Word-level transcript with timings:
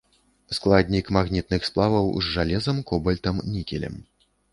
Складнік 0.57 1.09
магнітных 1.17 1.67
сплаваў 1.69 2.09
з 2.29 2.33
жалезам, 2.37 2.79
кобальтам, 2.93 3.43
нікелем. 3.57 3.95